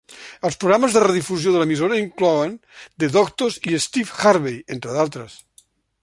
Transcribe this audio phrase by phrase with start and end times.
[0.47, 2.55] Els programes de redifusió de l'emissora inclouen
[3.03, 5.37] "The Doctors" i "Steve Harvey" entre d'altres.